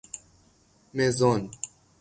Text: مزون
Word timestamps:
مزون 0.95 1.51